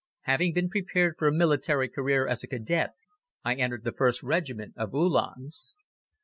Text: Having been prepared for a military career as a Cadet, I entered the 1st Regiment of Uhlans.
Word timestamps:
Having 0.21 0.53
been 0.53 0.67
prepared 0.67 1.13
for 1.19 1.27
a 1.27 1.31
military 1.31 1.87
career 1.87 2.27
as 2.27 2.43
a 2.43 2.47
Cadet, 2.47 2.95
I 3.45 3.53
entered 3.53 3.83
the 3.83 3.91
1st 3.91 4.23
Regiment 4.23 4.73
of 4.75 4.95
Uhlans. 4.95 5.77